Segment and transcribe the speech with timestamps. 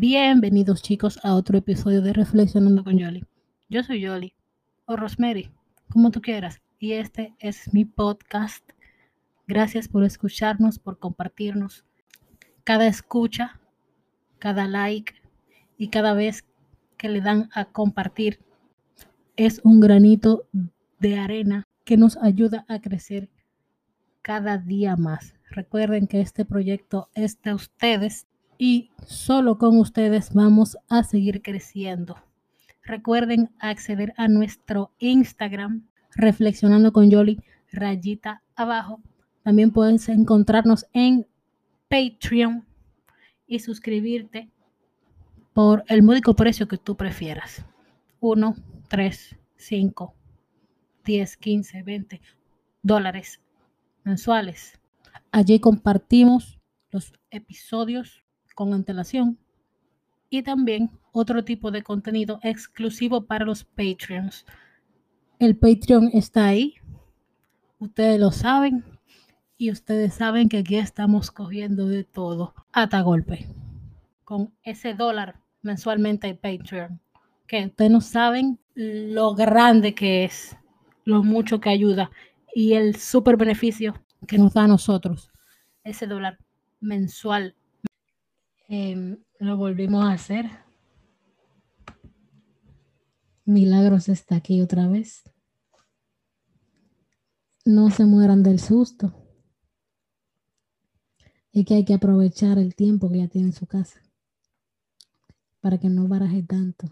[0.00, 3.24] Bienvenidos chicos a otro episodio de Reflexionando con Yoli.
[3.68, 4.32] Yo soy Yoli
[4.86, 5.50] o Rosemary,
[5.88, 8.62] como tú quieras, y este es mi podcast.
[9.48, 11.84] Gracias por escucharnos, por compartirnos.
[12.62, 13.60] Cada escucha,
[14.38, 15.14] cada like
[15.76, 16.44] y cada vez
[16.96, 18.38] que le dan a compartir
[19.34, 20.46] es un granito
[21.00, 23.28] de arena que nos ayuda a crecer
[24.22, 25.34] cada día más.
[25.50, 28.28] Recuerden que este proyecto es de ustedes
[28.58, 32.16] y solo con ustedes vamos a seguir creciendo.
[32.82, 39.00] Recuerden acceder a nuestro Instagram, reflexionando con Yoli, rayita abajo.
[39.44, 41.26] También puedes encontrarnos en
[41.88, 42.66] Patreon
[43.46, 44.50] y suscribirte
[45.52, 47.64] por el módico precio que tú prefieras.
[48.20, 48.56] 1,
[48.88, 50.14] 3, 5,
[51.04, 52.20] 10, 15, 20
[52.82, 53.40] dólares
[54.02, 54.80] mensuales.
[55.30, 56.58] Allí compartimos
[56.90, 58.24] los episodios
[58.58, 59.38] con antelación
[60.30, 64.44] y también otro tipo de contenido exclusivo para los Patreons.
[65.38, 66.74] El Patreon está ahí,
[67.78, 68.82] ustedes lo saben
[69.58, 73.46] y ustedes saben que aquí estamos cogiendo de todo hasta golpe
[74.24, 76.98] con ese dólar mensualmente de Patreon.
[77.46, 80.56] Que ustedes no saben lo grande que es,
[81.04, 82.10] lo mucho que ayuda
[82.52, 83.94] y el super beneficio
[84.26, 85.30] que nos da a nosotros
[85.84, 86.40] ese dólar
[86.80, 87.54] mensual
[88.68, 90.44] Em, lo volvimos a hacer.
[93.46, 95.22] Milagros está aquí otra vez.
[97.64, 99.14] No se mueran del susto.
[101.52, 104.02] Es que hay que aprovechar el tiempo que ya tiene en su casa
[105.60, 106.88] para que no baraje tanto.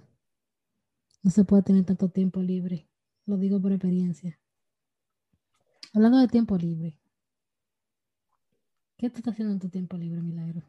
[1.23, 2.89] No se puede tener tanto tiempo libre.
[3.27, 4.41] Lo digo por experiencia.
[5.93, 6.99] Hablando de tiempo libre.
[8.97, 10.63] ¿Qué tú estás haciendo en tu tiempo libre, Milagro?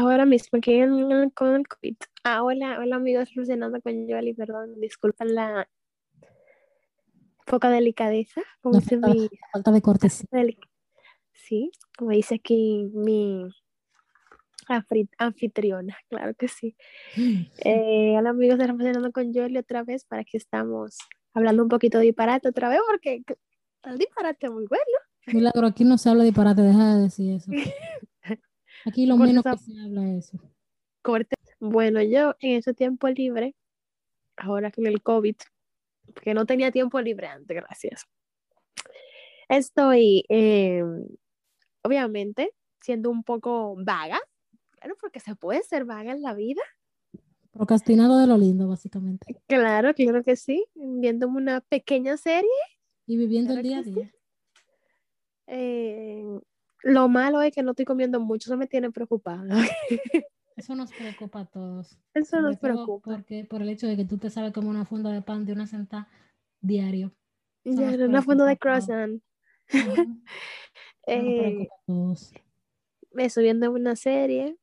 [0.00, 0.80] Ahora mismo aquí
[1.34, 1.96] con el COVID.
[2.24, 5.68] Ah, hola, hola amigos, relacionando con Yoli, perdón, disculpen la
[7.44, 8.40] poca delicadeza.
[8.62, 9.28] Como falta, mi...
[9.52, 10.26] falta, de cortesía.
[11.34, 13.46] Sí, como dice aquí mi
[15.18, 16.74] anfitriona, claro que sí.
[17.66, 20.96] Eh, hola amigos de Relacionando con Yoli otra vez, para que estamos
[21.34, 23.22] hablando un poquito de disparate otra vez, porque
[23.82, 24.82] el disparate es muy bueno.
[25.26, 27.50] Milagro, aquí no se habla de disparate, deja de decir eso.
[28.84, 30.38] Aquí lo menos que se habla eso.
[31.02, 31.36] Corte.
[31.58, 33.54] Bueno, yo en ese tiempo libre,
[34.36, 35.36] ahora con el COVID,
[36.14, 38.06] porque no tenía tiempo libre antes, gracias.
[39.48, 41.06] Estoy, em,
[41.82, 44.18] obviamente, siendo un poco vaga,
[44.70, 46.62] claro, porque se puede ser vaga en la vida.
[47.50, 49.26] Procrastinado de lo lindo, básicamente.
[49.46, 52.48] Claro, claro que sí, viéndome una pequeña serie.
[53.06, 54.12] Y viviendo el día a día.
[55.48, 56.40] Eh,
[56.82, 59.44] lo malo es que no estoy comiendo mucho, eso me tiene preocupada.
[60.56, 61.98] Eso nos preocupa a todos.
[62.12, 63.12] Eso nos preocupa.
[63.12, 65.54] Porque por el hecho de que tú te sabes como una funda de pan de
[65.54, 66.06] una senta
[66.60, 67.14] diario.
[67.64, 69.22] Ya, una funda de croissant.
[71.06, 71.66] eh,
[73.12, 74.58] me estoy viendo una serie.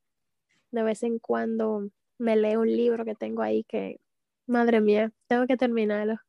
[0.69, 1.89] De vez en cuando
[2.19, 3.99] me leo un libro que tengo ahí que,
[4.45, 6.19] madre mía, tengo que terminarlo.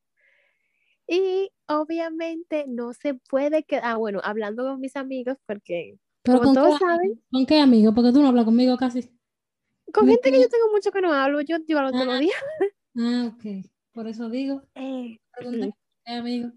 [1.07, 6.55] Y obviamente no se puede quedar, ah, bueno, hablando con mis amigos, porque como con
[6.55, 7.23] todos qué, saben.
[7.31, 7.95] ¿Con qué amigos?
[7.95, 9.11] Porque tú no hablas conmigo casi.
[9.93, 12.19] Con gente que yo tengo mucho que no hablo, yo, todos los Ah.
[12.19, 12.43] días.
[12.97, 13.65] Ah, ok.
[13.93, 14.63] Por eso digo.
[14.75, 15.73] Eh, pregunté,
[16.05, 16.53] ¿qué amigo?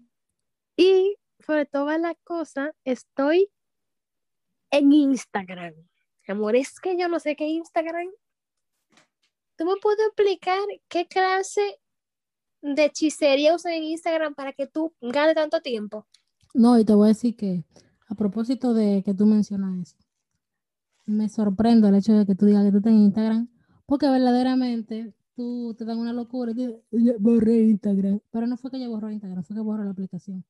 [0.76, 3.48] y sobre todas las cosas, estoy
[4.70, 5.74] en Instagram.
[6.28, 8.08] Amor, es que yo no sé qué Instagram.
[9.56, 10.58] ¿Tú me puedes explicar
[10.88, 11.78] qué clase
[12.62, 16.06] de hechicería usan en Instagram para que tú ganes tanto tiempo?
[16.54, 17.64] No, y te voy a decir que
[18.08, 19.96] a propósito de que tú mencionas eso,
[21.04, 23.48] me sorprende el hecho de que tú digas que tú estás en Instagram,
[23.86, 28.20] porque verdaderamente tú te dan una locura y dices, "Ya borré Instagram.
[28.30, 30.44] Pero no fue que ella borró Instagram, fue que borró la aplicación.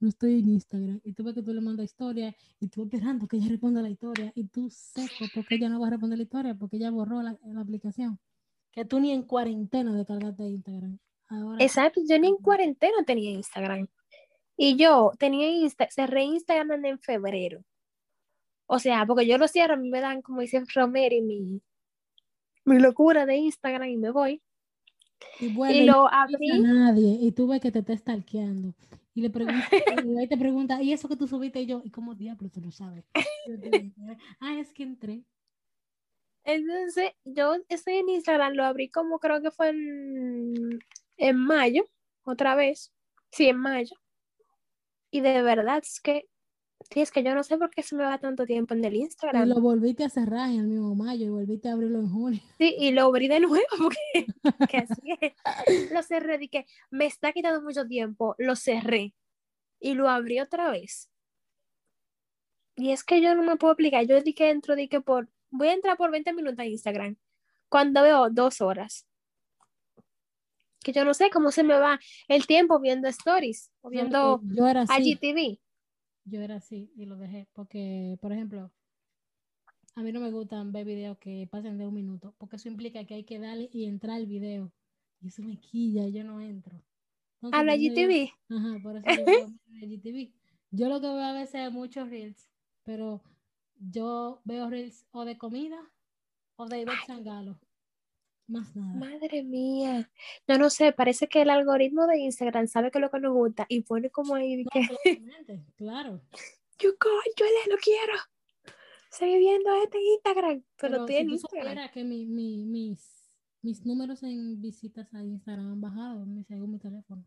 [0.00, 1.00] No estoy en Instagram.
[1.04, 3.90] Y tú ves que tú le mandas historia y tú esperando que ella responda la
[3.90, 7.22] historia y tú seco porque ella no va a responder la historia porque ella borró
[7.22, 8.18] la, la aplicación.
[8.72, 10.98] Que tú ni en cuarentena descargaste Instagram.
[11.28, 13.88] Ahora, Exacto, yo ni en cuarentena tenía Instagram.
[14.56, 17.64] Y yo tenía Insta, cerré Instagram en febrero.
[18.66, 21.60] O sea, porque yo lo cierro, a mí me dan, como dice Romero, mi,
[22.64, 24.42] mi locura de Instagram y me voy.
[25.38, 26.60] y vuelve Y y lo no a abrí.
[26.60, 28.74] nadie y tú ves que te está stalkeando
[29.14, 29.70] y le preguntas
[30.06, 32.60] y ahí te pregunta y eso que tú subiste y yo y cómo diablo tú
[32.60, 33.04] lo sabes
[34.40, 35.24] ah es que entré
[36.44, 40.78] Entonces, yo estoy en Instagram, lo abrí como creo que fue en,
[41.16, 41.84] en mayo,
[42.24, 42.92] otra vez.
[43.30, 43.96] Sí, en mayo.
[45.10, 46.28] Y de verdad es que
[46.90, 48.94] Sí, es que yo no sé por qué se me va tanto tiempo en el
[48.94, 49.48] Y Instagram.
[49.48, 52.40] lo volviste a cerrar en el mismo mayo y volviste a abrirlo en junio.
[52.58, 54.26] Sí, y lo abrí de nuevo porque
[54.68, 55.92] que así es.
[55.92, 59.14] Lo cerré, dije, me está quitando mucho tiempo, lo cerré
[59.80, 61.10] y lo abrí otra vez.
[62.76, 65.74] Y es que yo no me puedo explicar, yo dije entro, dije por, voy a
[65.74, 67.16] entrar por 20 minutos a Instagram,
[67.68, 69.06] cuando veo dos horas.
[70.84, 71.98] Que yo no sé cómo se me va
[72.28, 75.10] el tiempo viendo stories o viendo Porque yo era así.
[75.12, 75.58] IGTV.
[76.26, 78.70] Yo era así y lo dejé porque, por ejemplo,
[79.96, 83.04] a mí no me gustan ver videos que pasen de un minuto porque eso implica
[83.04, 84.72] que hay que darle y entrar al video.
[85.20, 86.80] Y eso me quilla, yo no entro.
[87.36, 88.30] Entonces, A la yo- IGTV.
[88.50, 89.46] Ajá, por eso yo veo
[89.80, 90.32] en IGTV.
[90.70, 92.50] Yo lo que veo a veces es muchos reels,
[92.82, 93.22] pero
[93.78, 95.78] yo veo reels o de comida
[96.56, 97.58] o de Ivette Sangalo.
[98.46, 98.94] Más nada.
[98.94, 100.10] Madre mía.
[100.46, 103.32] Yo no sé, parece que el algoritmo de Instagram sabe que es lo que nos
[103.32, 106.20] gusta y pone como ahí No, que claro.
[106.78, 107.08] yo, co-
[107.38, 108.12] yo le lo quiero.
[109.10, 111.90] Seguir viendo este Instagram, pero, Pero estoy si Instagram.
[111.92, 113.32] que mi, mi- mis,
[113.62, 117.24] mis números en visitas a Instagram han bajado mi- según mi teléfono.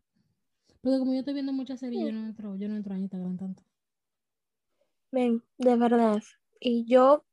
[0.80, 3.36] Porque como yo estoy viendo muchas series, yo no entro, yo no entro a Instagram
[3.38, 3.64] tanto.
[5.10, 6.22] Ven, de verdad.
[6.60, 7.24] Y yo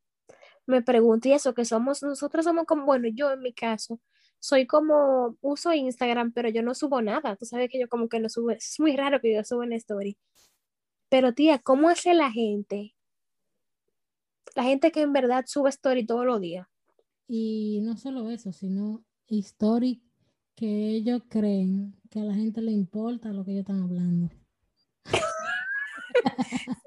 [0.66, 4.00] me pregunto, y eso que somos, nosotros somos como, bueno, yo en mi caso,
[4.40, 7.36] soy como, uso Instagram, pero yo no subo nada.
[7.36, 9.74] Tú sabes que yo como que no subo, es muy raro que yo suba en
[9.74, 10.18] story.
[11.10, 12.96] Pero tía, ¿cómo hace la gente?
[14.56, 16.68] La gente que en verdad sube story todos los días.
[17.28, 20.04] Y no solo eso, sino story
[20.56, 24.30] que ellos creen que a la gente le importa lo que ellos están hablando.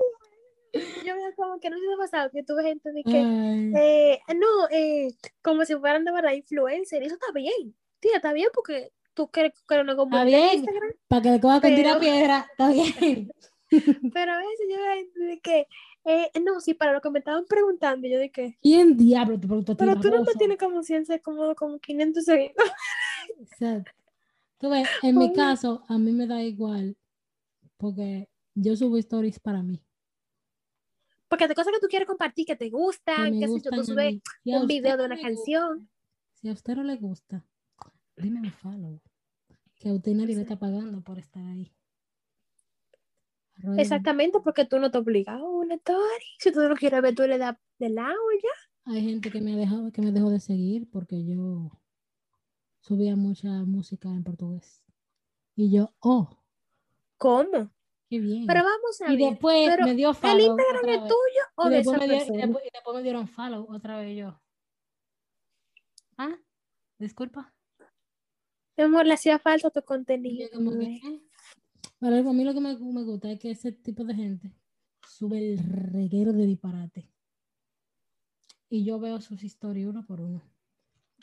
[1.06, 4.68] Yo veo como que no se ha pasado que tuve gente de que, eh, no,
[4.70, 5.08] eh,
[5.42, 7.02] como si fueran de verdad influencer.
[7.02, 7.74] Eso está bien.
[8.00, 10.58] Tía, está bien porque tú crees que una comunidad de bien.
[10.60, 10.92] Instagram.
[11.08, 13.30] para que le coja con tira piedra, está bien.
[13.70, 15.66] Pero a veces yo veo gente de que,
[16.04, 19.46] eh, no, sí, para lo que me estaban preguntando, yo de que, ¿Quién diablo te
[19.46, 22.72] preguntó pero tú no tienes como 100, como, como 500 seguidores.
[23.40, 23.92] Exacto.
[24.58, 26.96] Tú ves, en mi caso, a mí me da igual
[27.76, 29.80] porque yo subo stories para mí.
[31.28, 33.80] Porque de cosas que tú quieres compartir, que te que gustan, sé yo, gustan tú
[33.80, 34.20] a subes.
[34.42, 35.78] Si un video de una canción.
[35.78, 37.44] gusta, si a usted no le gusta,
[38.16, 39.00] dime un follow.
[39.78, 41.72] Que a usted nadie le está pagando por estar ahí.
[43.76, 46.24] Exactamente, porque tú no te obligas a una story.
[46.38, 48.92] Si tú no quieres ver, tú le das de lado ya.
[48.92, 51.70] Hay gente que me ha dejado, que me dejó de seguir porque yo
[52.80, 54.82] subía mucha música en portugués.
[55.54, 56.38] Y yo, oh,
[57.18, 57.72] ¿Cómo?
[58.08, 58.46] Qué bien.
[58.46, 59.30] Pero vamos a y ver.
[59.30, 62.06] después pero me dio ¿El follow Instagram otra es tuyo o Y de después, esa
[62.06, 62.46] me dieron, y persona?
[62.46, 64.40] después- y después me dieron follow otra vez yo.
[66.16, 66.36] Ah,
[66.98, 67.54] disculpa.
[68.76, 70.48] Mi amor, le hacía falta tu Y contenido.
[70.54, 71.22] como que, eh.
[72.00, 74.52] Pero a mí lo que me, me gusta es que ese tipo de gente
[75.06, 77.10] sube el reguero de disparate.
[78.70, 80.42] Y yo veo sus historias uno por uno.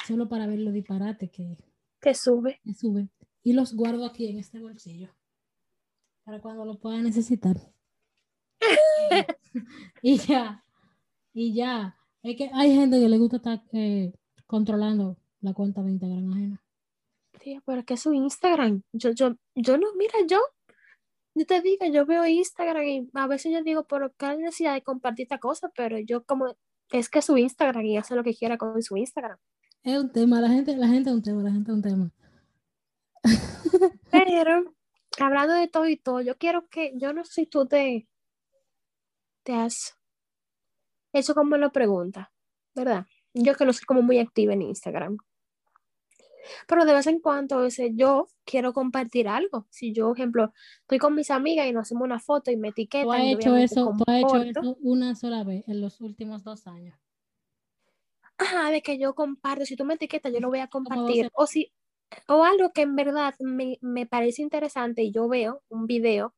[0.06, 1.58] Solo para ver los disparates que,
[2.00, 2.60] Te sube.
[2.64, 3.10] que suben.
[3.44, 5.10] Y los guardo aquí en este bolsillo.
[6.26, 7.56] Para cuando lo pueda necesitar.
[10.02, 10.66] y ya.
[11.34, 11.96] Y ya.
[12.24, 14.12] Es que hay gente que le gusta estar eh,
[14.48, 16.64] controlando la cuenta de Instagram ajena.
[17.40, 18.82] Tía, pero es que su Instagram.
[18.92, 20.40] Yo, yo, yo no, mira, yo,
[21.36, 24.82] yo te digo, yo veo Instagram y a veces yo digo, pero qué necesidad de
[24.82, 26.56] compartir esta cosa, pero yo como,
[26.92, 29.38] es que su Instagram y hace lo que quiera con su Instagram.
[29.84, 32.12] Es un tema, la gente, la gente es un tema, la gente es un tema.
[34.12, 34.75] Pero,
[35.18, 38.08] hablando de todo y todo, yo quiero que, yo no sé si tú te,
[39.44, 39.98] te has
[41.14, 42.32] hecho como lo pregunta,
[42.74, 43.06] ¿verdad?
[43.34, 45.18] Yo que no soy como muy activa en Instagram.
[46.68, 49.66] Pero de vez en cuando, a veces yo quiero compartir algo.
[49.70, 52.70] Si yo, por ejemplo, estoy con mis amigas y nos hacemos una foto y me
[52.70, 56.44] etiquetan, Tú has hecho eso, tú has hecho eso una sola vez en los últimos
[56.44, 56.98] dos años.
[58.38, 61.30] Ajá, de que yo comparto, si tú me etiquetas, yo lo voy a compartir.
[61.34, 61.72] O si,
[62.28, 66.34] o algo que en verdad me, me parece interesante y yo veo un video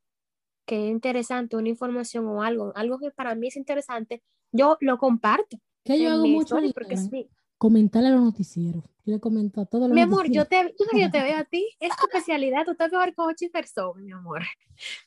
[0.65, 4.21] que es interesante, una información o algo, algo que para mí es interesante,
[4.51, 5.57] yo lo comparto.
[5.83, 8.83] Que yo hago mucho porque mi, Comentarle a los noticieros.
[9.05, 11.45] Yo le comento a todos los mi amor, yo te, yo yo te veo a
[11.45, 14.43] ti, es tu especialidad, tú estás peor que ocho personas, mi amor.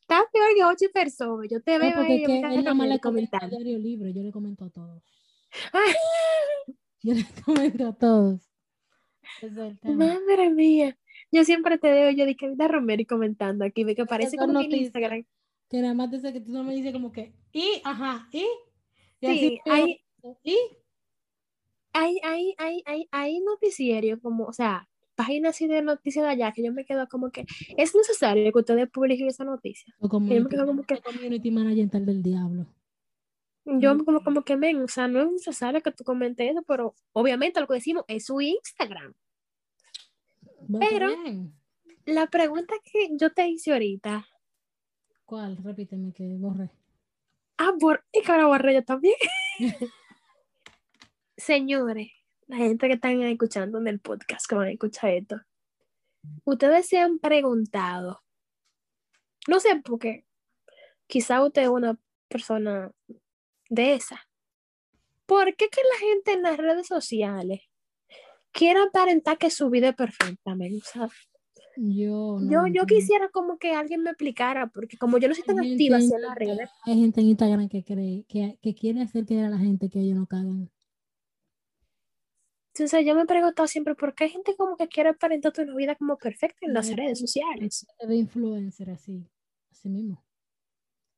[0.00, 2.74] Estás peor que ocho personas, yo te No, veo porque ahí es que él nada
[2.74, 3.38] más le comenta.
[3.46, 5.02] Diario Libre, yo le comento a todos.
[7.02, 8.40] Yo le comento a todos.
[8.42, 9.19] Ese es el tema.
[9.82, 10.98] Madre mía,
[11.30, 14.46] yo siempre te veo, yo dije, vida Romero y comentando aquí, ve que parece son
[14.46, 14.86] como que en noticias.
[14.86, 15.24] Instagram.
[15.68, 18.46] Que nada más dice que tú no me dices como que, y, ajá, y.
[19.20, 20.00] Sí, hay,
[20.42, 20.56] y.
[21.92, 26.52] hay, hay, hay, hay, hay noticiarios como, o sea, páginas así de noticias de allá
[26.52, 27.44] que yo me quedo como que
[27.76, 29.94] es necesario que ustedes publiquen esa noticia.
[30.00, 32.66] O como, Que yo me quedo como que, community manager tal del diablo.
[33.78, 36.94] Yo como, como que, men, o sea, no es necesario que tú comentes eso, pero
[37.12, 39.14] obviamente lo que decimos es su Instagram.
[40.78, 41.54] Pero- bien.
[42.06, 44.26] La pregunta que yo te hice ahorita,
[45.26, 45.58] ¿Cuál?
[45.62, 46.70] Repíteme que borré.
[47.58, 49.14] ah, por, y que ahora borré yo también.
[51.36, 52.08] Señores,
[52.48, 55.36] la gente que están escuchando en el podcast, que van a escuchar esto,
[56.44, 58.22] ustedes se han preguntado,
[59.46, 60.24] no sé por qué,
[61.06, 61.96] quizá usted es una
[62.28, 62.90] persona
[63.70, 64.20] de esa,
[65.26, 67.60] ¿por qué que la gente en las redes sociales
[68.52, 70.80] quiere aparentar que su vida es perfecta, men?
[71.76, 75.44] Yo, no yo, yo quisiera como que alguien me explicara, porque como yo no soy
[75.44, 79.24] tan activa en las redes, Hay gente en Instagram que cree, que, que quiere hacer
[79.24, 80.68] creer a la gente que ellos no cagan.
[82.74, 85.62] entonces yo me he preguntado siempre, ¿por qué hay gente como que quiere aparentar tu
[85.76, 87.86] vida como perfecta en las redes sociales?
[88.06, 89.24] De influencer así,
[89.70, 90.22] así mismo.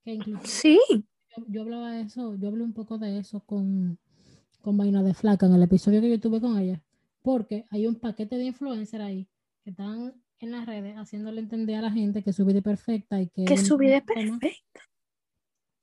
[0.04, 0.78] Que incluso Sí,
[1.37, 3.99] yo, yo hablaba de eso, yo hablé un poco de eso con,
[4.61, 6.83] con Vaina de Flaca en el episodio que yo tuve con ella.
[7.23, 9.29] Porque hay un paquete de influencers ahí
[9.62, 13.21] que están en las redes haciéndole entender a la gente que su vida es perfecta
[13.21, 14.81] y que que su vida es perfecta.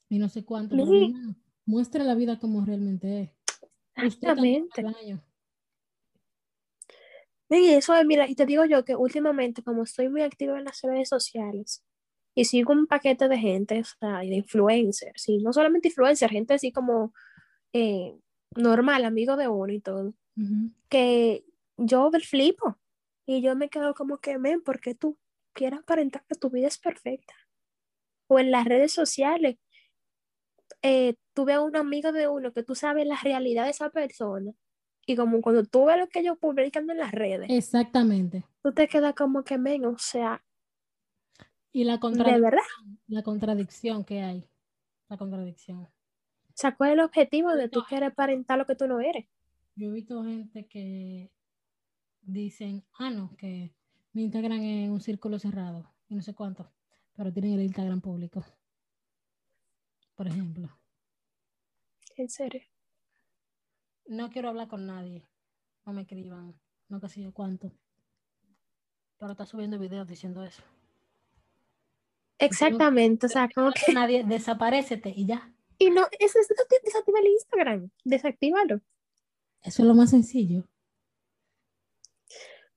[0.10, 0.76] y no sé cuánto.
[0.76, 1.14] Sí.
[1.66, 3.30] muestre la vida como realmente es.
[3.96, 4.84] Exactamente.
[7.52, 10.66] Y eso es, mira, y te digo yo que últimamente, como estoy muy activa en
[10.66, 11.84] las redes sociales
[12.40, 16.54] y sigo un paquete de gente, o sea, de influencers, y no solamente influencers, gente
[16.54, 17.14] así como
[17.74, 18.18] eh,
[18.56, 20.72] normal, amigo de uno y todo, Ujú.
[20.88, 21.44] que
[21.76, 22.78] yo flipo
[23.26, 25.18] y yo me quedo como que, men, ¿por qué tú
[25.52, 27.34] quieres aparentar que tu vida es perfecta?
[28.30, 29.58] O en las redes sociales,
[30.82, 33.90] eh, tú ves a un amigo de uno que tú sabes la realidad de esa
[33.90, 34.54] persona
[35.06, 38.46] y como cuando tú ves lo que ellos publican en las redes, Exactamente.
[38.64, 40.42] tú te quedas como que, men, o sea,
[41.72, 42.64] Y la de contradicción, verdad.
[43.08, 44.50] la contradicción que hay.
[45.08, 45.82] La contradicción.
[45.82, 49.28] O sea, ¿cuál es el objetivo de tú querer aparentar lo que tú no eres?
[49.76, 51.32] Yo he visto gente que
[52.22, 53.74] dicen, ah, no, que
[54.14, 56.72] mi Instagram es un círculo cerrado y no sé cuánto,
[57.16, 58.44] pero tienen el Instagram público.
[60.16, 60.70] Por ejemplo,
[62.18, 62.62] En serio.
[64.08, 65.26] no quiero hablar con nadie,
[65.86, 66.60] no me escriban,
[66.90, 67.72] no qué sé yo cuánto,
[69.18, 70.62] pero está subiendo videos diciendo eso.
[72.40, 73.94] Exactamente, o sea, como que...
[73.94, 75.54] Nadie, desaparecete y ya.
[75.78, 76.48] Y no, eso es
[76.84, 78.82] desactiva el Instagram, desactívalo.
[79.62, 80.66] Eso es lo más sencillo.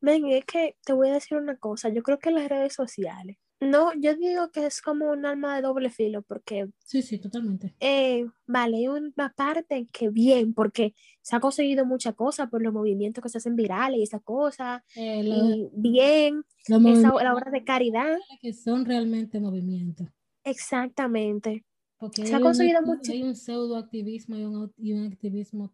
[0.00, 3.36] Ven, es que te voy a decir una cosa, yo creo que las redes sociales,
[3.62, 7.74] no, yo digo que es como un arma de doble filo, porque, Sí, sí, totalmente.
[7.80, 12.72] eh, vale, hay una parte que bien, porque se ha conseguido mucha cosa por los
[12.72, 17.64] movimientos que se hacen virales y esa cosa, Eh, y bien, esa, la obra de
[17.64, 20.08] caridad, que son realmente movimientos.
[20.44, 21.64] exactamente.
[21.98, 23.12] Porque Se ha un conseguido acti- mucho.
[23.12, 25.72] Hay un pseudoactivismo y un, y un activismo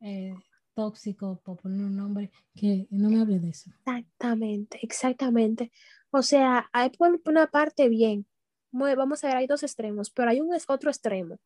[0.00, 0.34] eh,
[0.74, 3.70] tóxico, por poner un nombre, que no me hable de eso.
[3.84, 5.70] Exactamente, exactamente.
[6.14, 8.26] O sea, hay por una parte bien.
[8.70, 11.38] Vamos a ver, hay dos extremos, pero hay un otro extremo.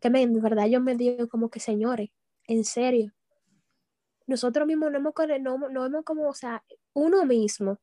[0.00, 2.10] Que me, de verdad yo me digo como que, señores,
[2.48, 3.12] en serio.
[4.26, 6.64] Nosotros mismos no hemos, no, no hemos como, o sea,
[6.94, 7.78] uno mismo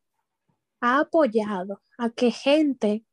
[0.81, 3.05] ha apoyado a que gente.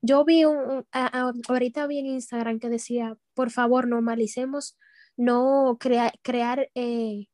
[0.00, 4.76] Yo vi un, a- ahorita vi en Instagram que decía, por favor, normalicemos
[5.16, 7.26] no crea- crear eh,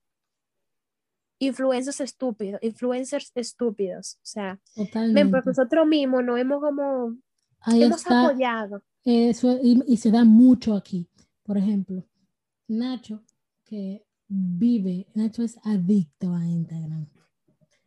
[1.40, 4.16] influencers estúpidos, influencers estúpidos.
[4.16, 5.30] O sea, ven, Totalmente.
[5.30, 7.16] porque nosotros mismos nos hemos como,
[7.60, 8.82] Ahí hemos está, apoyado.
[9.04, 11.08] eso, y, y se da mucho aquí.
[11.42, 12.06] Por ejemplo,
[12.68, 13.24] Nacho,
[13.64, 17.06] que vive, Nacho es adicto a Instagram.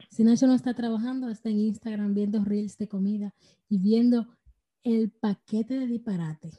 [0.10, 3.34] Si Nacho no está trabajando, está en Instagram viendo reels de comida
[3.70, 4.28] y viendo
[4.84, 6.52] el paquete de disparate.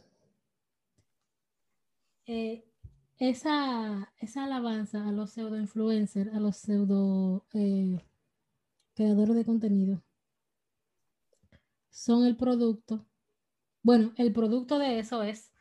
[2.27, 2.65] Eh,
[3.19, 7.99] esa, esa alabanza a los pseudo influencers, a los pseudo eh,
[8.95, 10.05] creadores de contenido,
[11.91, 13.07] son el producto.
[13.83, 15.53] Bueno, el producto de eso es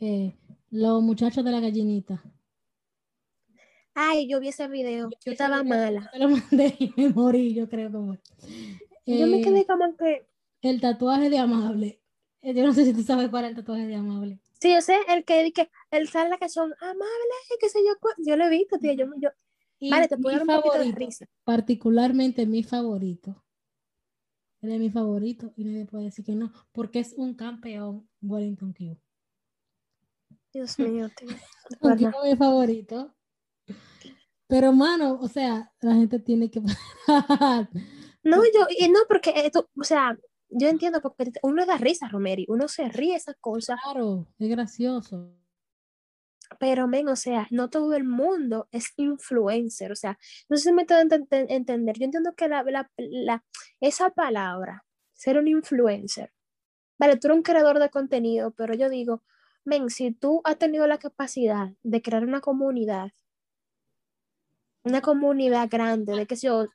[0.00, 0.36] eh,
[0.70, 2.22] los muchachos de la gallinita.
[3.94, 6.10] Ay, yo vi ese video, yo estaba video mala.
[6.12, 8.18] Te lo mandé y me morí, yo creo como.
[9.06, 10.28] Yo me Eh, quedé como que,
[10.62, 12.02] el tatuaje de amable.
[12.42, 14.40] Eh, Yo no sé si tú sabes cuál es el tatuaje de amable.
[14.64, 17.92] Sí, yo sé, el que, que el sale que son amables, qué sé yo,
[18.26, 19.28] yo lo he visto, tío, yo, yo,
[19.78, 21.26] Y vale, te puedo dar un poquito de favorito, risa.
[21.44, 23.44] particularmente mi favorito.
[24.62, 28.72] Él es mi favorito y nadie puede decir que no, porque es un campeón Wellington
[28.72, 28.98] Q.
[30.54, 31.28] Dios mío, tío.
[31.80, 33.14] Q es mi favorito.
[34.46, 36.62] Pero, mano, o sea, la gente tiene que
[37.06, 37.68] parar.
[38.22, 40.18] No, yo, y no, porque, esto, o sea,
[40.54, 43.78] yo entiendo porque uno da risa, Romeri, uno se ríe esas cosas.
[43.82, 45.34] Claro, es gracioso.
[46.60, 50.18] Pero, men, o sea, no todo el mundo es influencer, o sea,
[50.48, 51.98] no sé si me tengo entender.
[51.98, 53.44] Yo entiendo que la, la, la,
[53.80, 54.84] esa palabra,
[55.14, 56.32] ser un influencer,
[56.98, 59.22] vale, tú eres un creador de contenido, pero yo digo,
[59.64, 63.10] men, si tú has tenido la capacidad de crear una comunidad,
[64.84, 66.66] una comunidad grande, de que yo,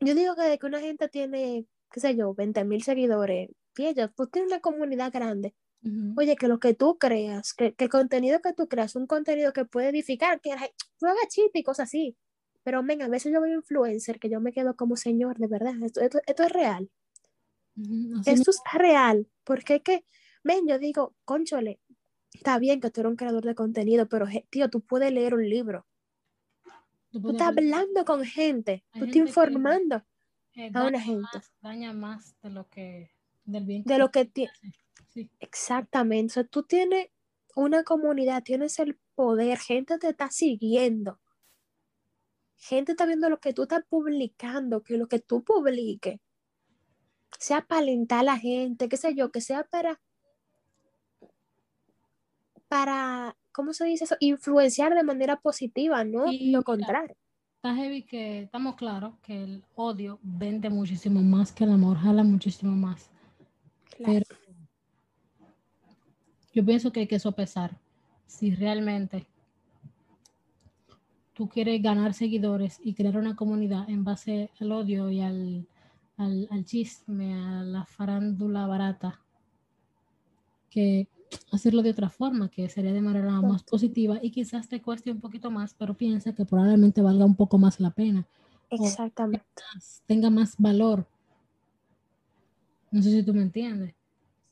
[0.00, 3.84] yo digo que de que una gente tiene, qué sé yo, 20 mil seguidores, tú
[4.14, 5.54] pues tienes una comunidad grande.
[6.16, 9.52] Oye, que lo que tú creas, que, que, el contenido que tú creas, un contenido
[9.52, 10.50] que puede edificar, que
[10.98, 12.16] tú hagas chiste y cosas así.
[12.64, 15.72] Pero, men, a veces yo veo influencer que yo me quedo como señor, de verdad,
[15.82, 16.90] esto, esto, esto es real.
[18.26, 20.04] esto es real, porque es que,
[20.42, 21.80] men, yo digo, conchole,
[22.34, 25.48] está bien que tú eres un creador de contenido, pero, tío, tú puedes leer un
[25.48, 25.86] libro.
[27.10, 30.02] Tú, estás hablando con gente, tú estás informando
[30.74, 31.28] a una gente.
[31.34, 33.10] Más, daña más de lo que,
[33.44, 34.52] del bien de lo que tiene.
[35.40, 36.32] Exactamente.
[36.32, 37.08] O sea, tú tienes
[37.54, 41.18] una comunidad, tienes el poder, gente te está siguiendo.
[42.56, 46.20] Gente está viendo lo que tú estás publicando, que lo que tú publiques
[47.38, 50.00] sea para alentar a la gente, qué sé yo, que sea para,
[52.68, 54.16] para, ¿cómo se dice eso?
[54.20, 57.16] Influenciar de manera positiva, no y lo contrario.
[57.66, 62.22] Está heavy que estamos claros que el odio vende muchísimo más que el amor, jala
[62.22, 63.10] muchísimo más.
[63.98, 64.24] Pero
[66.54, 67.76] yo pienso que hay que sopesar
[68.24, 69.26] si realmente
[71.34, 75.66] tú quieres ganar seguidores y crear una comunidad en base al odio y al,
[76.18, 79.20] al, chisme, a la farándula barata,
[80.70, 81.08] que
[81.52, 85.20] hacerlo de otra forma, que sería de manera más positiva y quizás te cueste un
[85.20, 88.26] poquito más, pero piensa que probablemente valga un poco más la pena.
[88.70, 89.46] Exactamente.
[90.06, 91.06] tenga más valor.
[92.90, 93.94] No sé si tú me entiendes.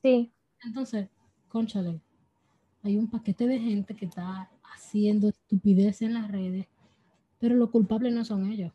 [0.02, 0.30] Sí.
[0.64, 1.08] Entonces,
[1.48, 2.00] conchale,
[2.82, 6.66] hay un paquete de gente que está haciendo estupidez en las redes,
[7.38, 8.72] pero los culpables no son ellos.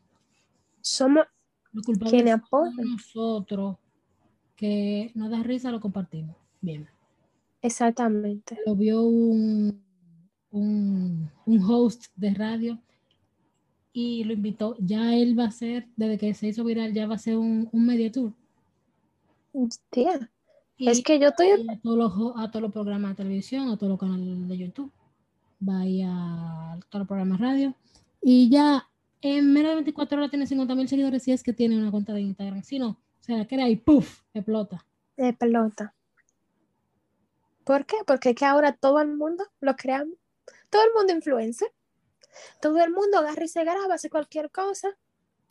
[0.80, 1.26] Somos
[1.72, 3.76] los culpables son nosotros,
[4.56, 6.36] que nos da risa, lo compartimos.
[6.60, 6.88] Bien.
[7.62, 8.58] Exactamente.
[8.66, 9.82] Lo vio un,
[10.50, 12.78] un, un host de radio
[13.92, 14.76] y lo invitó.
[14.78, 17.68] Ya él va a ser, desde que se hizo viral, ya va a ser un,
[17.72, 18.32] un media tour.
[19.90, 20.30] Tía,
[20.78, 21.48] es que yo estoy...
[21.68, 24.92] A todos, los, a todos los programas de televisión, a todos los canales de YouTube,
[25.58, 27.74] vaya a todos los programas de radio.
[28.22, 28.88] Y ya
[29.20, 32.14] en menos de 24 horas tiene 50 mil seguidores si es que tiene una cuenta
[32.14, 32.62] de Instagram.
[32.62, 34.22] Si no, se la crea y ¡puf!
[34.32, 34.84] explota.
[35.16, 35.94] Explota.
[37.70, 37.98] ¿Por qué?
[38.04, 40.04] Porque que ahora todo el mundo lo crea,
[40.70, 41.68] todo el mundo influencer.
[42.60, 44.88] Todo el mundo agarra y se graba, hace cualquier cosa,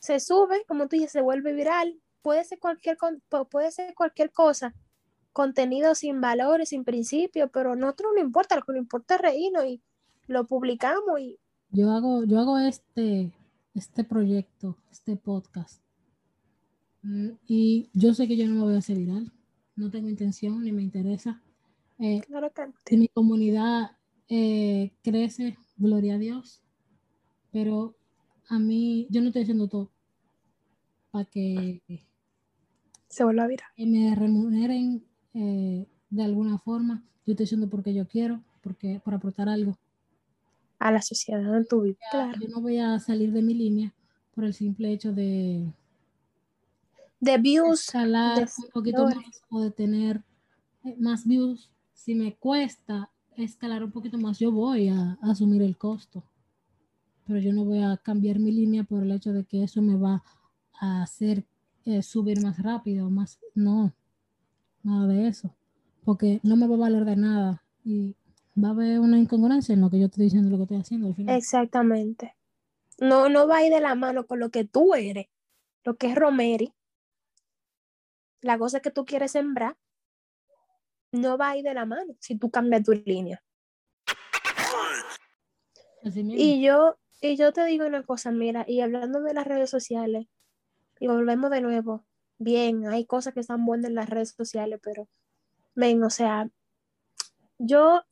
[0.00, 1.98] se sube, como tú dices, se vuelve viral.
[2.20, 2.98] Puede ser cualquier,
[3.50, 4.74] puede ser cualquier cosa
[5.32, 9.20] contenido sin valores, sin principios, pero a nosotros no importa, lo que nos importa es
[9.22, 9.80] reírnos y
[10.26, 11.38] lo publicamos y...
[11.70, 13.32] Yo hago, yo hago este,
[13.72, 15.82] este proyecto, este podcast.
[17.00, 19.32] Mm, y yo sé que yo no me voy a hacer viral,
[19.74, 21.40] no tengo intención ni me interesa.
[22.00, 23.92] Eh, claro que si mi comunidad
[24.28, 26.62] eh, crece, gloria a Dios,
[27.52, 27.94] pero
[28.48, 29.90] a mí, yo no estoy haciendo todo
[31.10, 31.82] para que
[33.08, 33.68] se vuelva a virar.
[33.76, 37.04] Que me remuneren eh, de alguna forma.
[37.26, 39.76] Yo estoy haciendo porque yo quiero, porque por aportar algo.
[40.78, 41.98] A la sociedad en tu vida.
[42.40, 43.92] Yo no voy a salir de mi línea
[44.34, 45.70] por el simple hecho de
[47.20, 50.22] de views escalar un poquito más o de tener
[50.96, 56.24] más views si me cuesta escalar un poquito más yo voy a, asumir el costo
[57.26, 59.96] pero yo no voy a cambiar mi línea por el hecho de que eso me
[59.96, 60.22] va
[60.80, 61.44] a hacer
[61.84, 63.92] eh, subir más rápido más no
[64.82, 65.54] nada de eso,
[66.04, 68.16] porque no me va a valer de nada y
[68.62, 71.08] va a haber una incongruencia en lo que yo estoy diciendo, lo que estoy haciendo
[71.08, 71.36] al final.
[71.36, 72.34] Exactamente.
[72.98, 75.26] No, no va a ir de la mano con lo que tú eres,
[75.84, 76.72] lo que es Romeri,
[78.42, 79.76] la cosa que tú quieres sembrar,
[81.12, 83.42] no va a ir de la mano si tú cambias tu línea.
[86.02, 90.26] y yo, y yo te digo una cosa, mira, y hablando de las redes sociales,
[90.98, 92.06] y volvemos de nuevo,
[92.38, 95.08] bien, hay cosas que están buenas en las redes sociales, pero,
[95.74, 96.48] ven, o sea,
[97.58, 98.02] yo,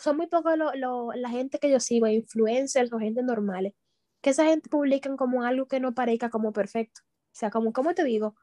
[0.00, 3.74] son muy pocos la gente que yo sigo, influencers o gente normales,
[4.20, 7.02] que esa gente publican como algo que no parezca como perfecto.
[7.04, 8.34] O sea, como, ¿cómo te digo?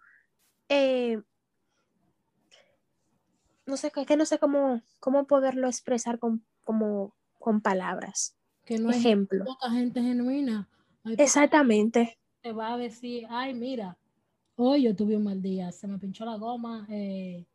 [0.69, 1.21] Eh,
[3.65, 8.35] no sé, que no sé cómo, cómo poderlo expresar con, como, con palabras.
[8.65, 9.45] Que no hay Ejemplo.
[9.45, 10.69] poca gente genuina
[11.03, 12.17] Hay Exactamente.
[12.41, 13.97] te va a decir, ay, mira,
[14.55, 17.45] hoy yo tuve un mal día, se me pinchó la goma eh,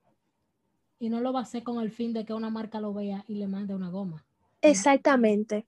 [0.98, 3.24] y no lo va a hacer con el fin de que una marca lo vea
[3.28, 4.24] y le mande una goma.
[4.62, 5.66] Exactamente.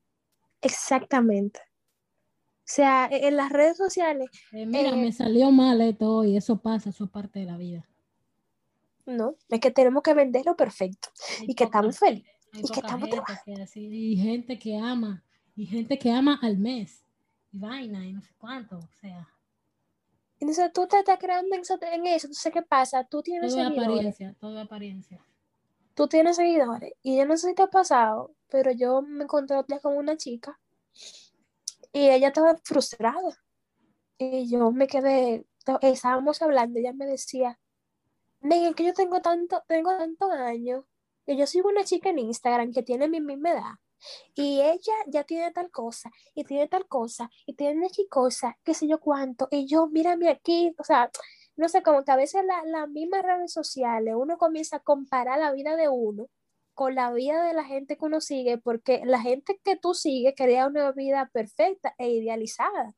[0.63, 1.61] Exactamente.
[1.61, 6.37] O sea, e- en las redes sociales, Eh, mira, Eh, me salió mal esto hoy,
[6.37, 7.87] eso pasa, eso es parte de la vida.
[9.11, 11.09] No, es que tenemos que venderlo perfecto
[11.41, 12.33] Hay y que estamos felices.
[12.53, 15.25] y que estamos gente que así, y gente que ama,
[15.57, 17.05] y gente que ama al mes,
[17.53, 19.29] y vaina, y no sé cuánto, o sea,
[20.39, 22.27] Entonces tú te estás creando en eso, en eso.
[22.29, 23.05] Entonces, ¿qué pasa?
[23.05, 23.93] Tú tienes todo es seguidores.
[23.93, 25.25] apariencia, todo es apariencia.
[25.95, 26.93] Tú tienes seguidores.
[27.03, 30.59] Y yo no sé si te ha pasado, pero yo me encontré con una chica
[31.93, 33.37] y ella estaba frustrada.
[34.19, 35.47] Y yo me quedé,
[35.83, 37.59] estábamos hablando, ella me decía,
[38.41, 40.85] Megan, que yo tengo tanto, tengo tantos años,
[41.27, 43.75] que yo sigo una chica en Instagram que tiene mi misma edad,
[44.35, 48.75] y ella ya tiene tal cosa, y tiene tal cosa, y tiene X cosa, qué
[48.75, 51.11] sé yo cuánto, y yo, mírame aquí, o sea,
[51.57, 55.39] no sé, como que a veces la- las mismas redes sociales, uno comienza a comparar
[55.39, 56.29] la vida de uno
[56.75, 60.35] con la vida de la gente que uno sigue, porque la gente que tú sigues
[60.37, 62.95] crea una vida perfecta e idealizada.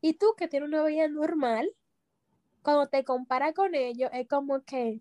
[0.00, 1.70] Y tú que tienes una vida normal,
[2.62, 5.00] cuando te comparas con ellos, es como que,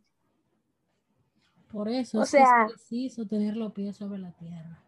[1.72, 4.84] Por eso O es sea- es preciso tener los pies sobre la tierra.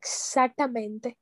[0.00, 1.16] exactamente.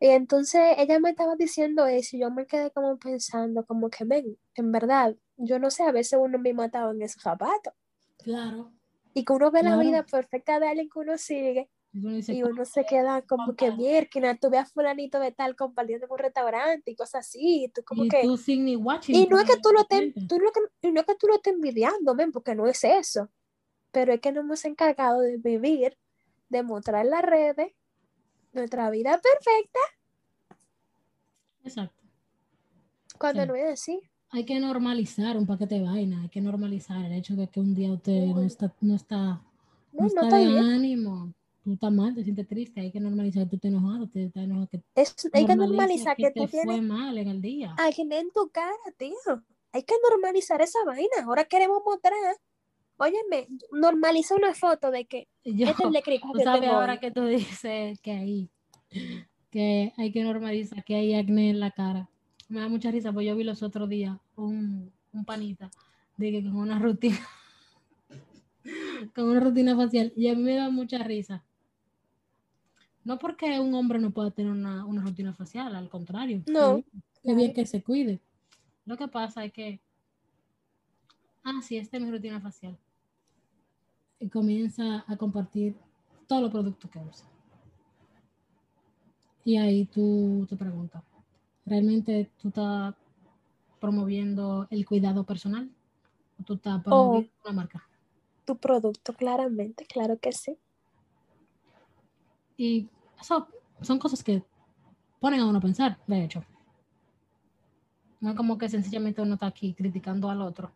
[0.00, 4.04] Y entonces ella me estaba diciendo eso y yo me quedé como pensando, como que,
[4.04, 7.72] ven, en verdad, yo no sé, a veces uno mismo ha estado en esos zapatos.
[8.18, 8.72] Claro.
[9.14, 12.84] Y que uno ve la vida perfecta de alguien que uno sigue Y uno se
[12.84, 16.96] queda como que, mierda, tú ves a fulanito de tal compartiendo en un restaurante y
[16.96, 18.22] cosas así, y tú como y que...
[18.22, 19.14] tú sin ni watching.
[19.14, 21.36] Y no es que tú lo estés, tú no, que- no es que tú lo
[21.36, 23.30] estés envidiando, men, porque no es eso.
[23.92, 25.96] Pero es que nos hemos encargado de vivir,
[26.48, 27.72] de mostrar en las redes
[28.52, 29.78] nuestra vida perfecta,
[31.62, 32.02] Exacto.
[33.18, 33.48] cuando Sí.
[33.48, 34.00] no es así.
[34.30, 37.72] Hay que normalizar un paquete de vaina, hay que normalizar el hecho de que un
[37.74, 39.42] día usted no está, no está, no
[39.92, 40.58] No, no está está de bien.
[40.58, 41.32] ánimo,
[41.64, 44.68] tú estás mal, te sientes triste, hay que normalizar, tú estás enojado, te estás enojado,
[44.68, 47.74] que Es- hay que normaliza normalizar que, te tú fue tienes mal en el día.
[47.78, 49.14] en tu cara, tío.
[49.72, 51.24] Hay que normalizar esa vaina.
[51.24, 52.12] Ahora queremos mostrar.
[52.96, 57.00] Óyeme, normaliza una foto de que Yo, este es el de tú que sabes ahora
[57.00, 58.50] que tú dices que ahí,
[59.50, 62.08] que hay que normalizar que hay acné en la cara.
[62.48, 65.70] Me da mucha risa, porque yo vi los otros días un, un panita
[66.18, 67.18] de que con una rutina,
[69.14, 71.44] con una rutina facial, y a mí me da mucha risa.
[73.04, 76.42] No porque un hombre no pueda tener una, una rutina facial, al contrario.
[76.46, 76.82] No,
[77.22, 78.20] Qué bien que se cuide.
[78.86, 79.80] Lo que pasa es que,
[81.42, 82.78] ah, sí, esta es mi rutina facial.
[84.18, 85.76] Y comienza a compartir
[86.26, 87.26] todos los productos que usa.
[89.44, 91.02] Y ahí tú te preguntas,
[91.66, 92.94] ¿realmente tú estás
[93.78, 95.70] promoviendo el cuidado personal?
[96.40, 97.86] ¿O tú estás promoviendo una marca?
[98.46, 100.58] Tu producto, claramente, claro que sí.
[102.56, 102.88] Y
[103.20, 103.48] eso
[103.80, 104.42] son cosas que
[105.20, 106.44] ponen a uno a pensar, de hecho.
[108.20, 110.72] No es como que sencillamente uno está aquí criticando al otro.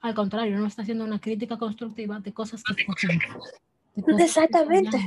[0.00, 4.98] Al contrario, uno está haciendo una crítica constructiva de cosas que que Exactamente.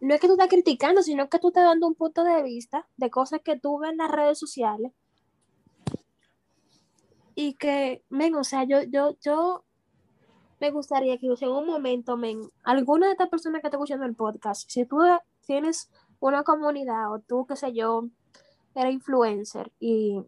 [0.00, 2.88] No es que tú estás criticando, sino que tú estás dando un punto de vista
[2.96, 4.92] de cosas que tú ves en las redes sociales.
[7.34, 9.64] Y que, men, o sea, yo, yo, yo
[10.62, 14.14] me gustaría que en un momento, men, alguna de estas personas que está escuchando el
[14.14, 14.98] podcast, si tú
[15.44, 18.04] tienes una comunidad o tú, qué sé yo,
[18.76, 20.22] eres influencer y,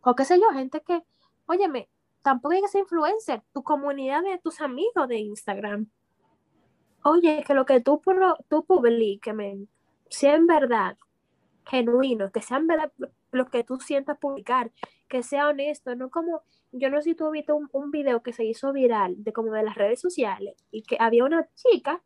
[0.00, 1.02] o qué sé yo, gente que,
[1.44, 1.90] óyeme,
[2.22, 5.90] tampoco hay que ser influencer, tu comunidad de tus amigos de Instagram.
[7.02, 8.00] Oye, que lo que tú,
[8.48, 9.68] tú publiques, men,
[10.08, 10.96] sea verdad
[11.66, 12.90] genuino, que sea en verdad
[13.30, 14.72] lo que tú sientas publicar,
[15.14, 18.20] que sea honesto, no como, yo no sé si tú has visto un, un video
[18.20, 22.02] que se hizo viral de como de las redes sociales y que había una chica,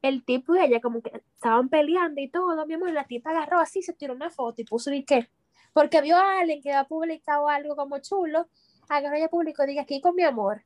[0.00, 3.30] el tipo y ella como que estaban peleando y todo, mi amor, y la tipa
[3.30, 5.28] agarró así, se tiró una foto y puso y que,
[5.72, 8.46] porque vio a alguien que había publicado algo como chulo,
[8.88, 10.62] agarró y publicó, diga aquí con mi amor.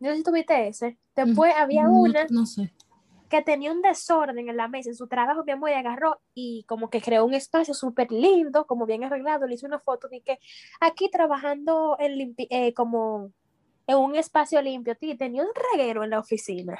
[0.00, 0.98] No sé si tuviste ese.
[1.16, 2.70] Después había No- una No sé.
[3.34, 6.62] Que tenía un desorden en la mesa, en su trabajo, mi amor, y agarró y
[6.68, 10.20] como que creó un espacio súper lindo, como bien arreglado, le hizo una foto de
[10.20, 10.38] que
[10.80, 13.32] aquí trabajando en limpi- eh, como
[13.88, 16.78] en un espacio limpio, y tenía un reguero en la oficina.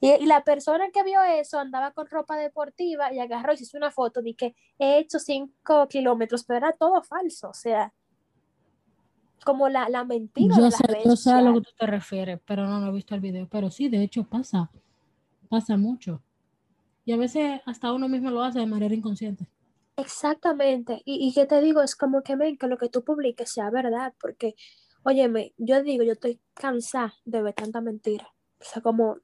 [0.00, 3.64] Y, y la persona que vio eso andaba con ropa deportiva y agarró y se
[3.64, 7.92] hizo una foto de que he hecho cinco kilómetros, pero era todo falso, o sea,
[9.44, 11.70] como la, la mentira de Yo las sé, redes yo sé a lo que tú
[11.76, 13.48] te refieres, pero no, no he visto el video.
[13.50, 14.70] Pero sí, de hecho pasa,
[15.54, 16.20] pasa mucho.
[17.04, 19.46] Y a veces hasta uno mismo lo hace de manera inconsciente.
[19.96, 21.00] Exactamente.
[21.04, 23.70] Y, y que te digo, es como que, ven, que lo que tú publiques sea
[23.70, 24.56] verdad, porque,
[25.04, 28.28] óyeme, yo digo, yo estoy cansada de ver tanta mentira.
[28.60, 29.18] O sea, como,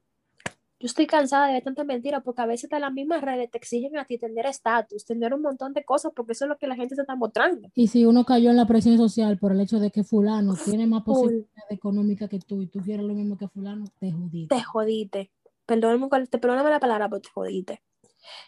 [0.81, 3.57] yo estoy cansada de ver tanta mentira, porque a veces de las mismas redes te
[3.57, 6.67] exigen a ti tener estatus, tener un montón de cosas, porque eso es lo que
[6.67, 7.69] la gente se está mostrando.
[7.75, 10.87] Y si uno cayó en la presión social por el hecho de que fulano tiene
[10.87, 14.55] más posibilidad económica que tú y tú quieres lo mismo que fulano, te jodiste.
[14.55, 15.31] te jodiste.
[15.71, 17.81] Perdóname, te perdóname la palabra, pero te jodiste.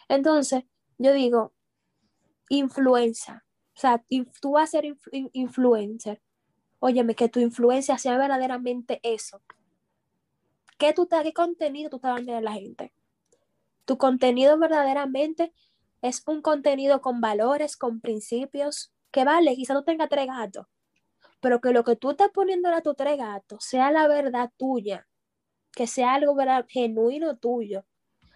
[0.08, 0.64] Entonces,
[0.98, 1.54] yo digo,
[2.50, 3.44] influenza.
[3.76, 4.04] O sea,
[4.42, 6.20] tú vas a ser influ- in- influencer.
[6.80, 9.42] Óyeme, que tu influencia sea verdaderamente eso.
[10.78, 12.92] ¿Qué, tú qué contenido tú estás dando a la gente?
[13.86, 15.54] Tu contenido verdaderamente
[16.02, 20.66] es un contenido con valores, con principios, que vale, quizá no tenga tres gatos,
[21.40, 25.06] pero que lo que tú estás poniendo a tus tres gatos sea la verdad tuya,
[25.74, 26.66] que sea algo ¿verdad?
[26.68, 27.84] genuino tuyo,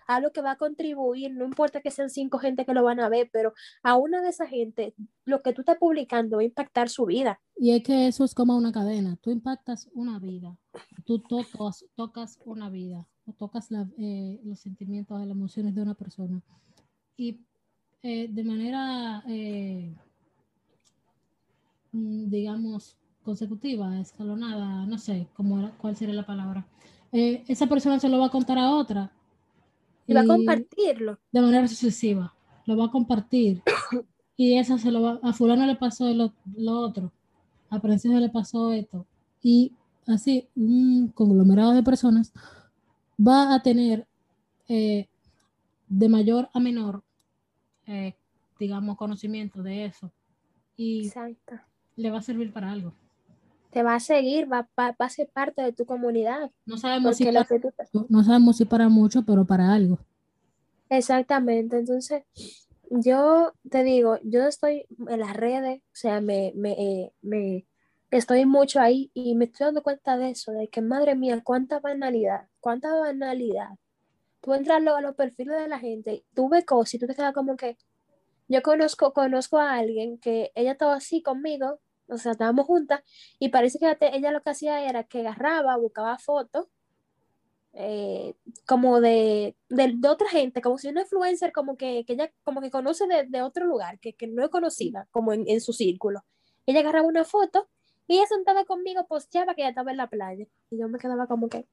[0.06, 3.08] algo que va a contribuir, no importa que sean cinco gente que lo van a
[3.08, 6.88] ver, pero a una de esa gente, lo que tú estás publicando va a impactar
[6.88, 7.40] su vida.
[7.56, 9.16] Y es que eso es como una cadena.
[9.20, 10.56] Tú impactas una vida,
[11.04, 15.94] tú tocas, tocas una vida, o tocas la- eh, los sentimientos, las emociones de una
[15.94, 16.40] persona.
[17.16, 17.40] Y
[18.02, 19.92] eh, de manera, eh,
[21.92, 26.66] mm, digamos, consecutiva, escalonada, no sé cómo cuál sería la palabra.
[27.12, 29.12] Eh, esa persona se lo va a contar a otra.
[30.06, 31.18] Y va a compartirlo.
[31.30, 32.34] de manera sucesiva.
[32.66, 33.62] Lo va a compartir.
[34.40, 37.10] Y esa se lo va, a fulano le pasó lo, lo otro.
[37.70, 39.04] A Princesa le pasó esto.
[39.42, 39.72] Y
[40.06, 42.32] así un conglomerado de personas
[43.18, 44.06] va a tener
[44.68, 45.08] eh,
[45.88, 47.02] de mayor a menor,
[47.86, 48.14] eh,
[48.60, 50.12] digamos, conocimiento de eso.
[50.76, 51.56] Y Exacto.
[51.96, 52.94] le va a servir para algo.
[53.70, 56.50] Te va a seguir, va, va- va a ser parte de tu comunidad.
[56.66, 59.98] No sabemos, si para, que tú- no sabemos si para mucho, pero para algo.
[60.88, 61.78] Exactamente.
[61.78, 62.22] Entonces,
[62.90, 67.66] yo te digo, yo estoy en las redes, o sea, me, me, eh, me
[68.10, 71.80] estoy mucho ahí y me estoy dando cuenta de eso, de que madre mía, cuánta
[71.80, 73.70] banalidad, cuánta banalidad.
[74.40, 77.14] Tú entras luego a los perfiles de la gente, tú ves cosas y tú te
[77.14, 77.76] quedas como que,
[78.48, 83.02] yo conozco, conozco a alguien que ella estaba así conmigo, o sea, estábamos juntas,
[83.38, 86.66] y parece que ella, lo que hacía era que agarraba, buscaba fotos,
[87.74, 88.34] eh,
[88.66, 92.70] como de, de, otra gente, como si una influencer, como que, que ella como que
[92.70, 96.24] conoce de, de otro lugar, que, que no es conocida, como en, en su círculo.
[96.66, 97.68] Ella agarraba una foto
[98.08, 100.46] y ella sentada conmigo posteaba que ella estaba en la playa.
[100.70, 101.66] Y yo me quedaba como que,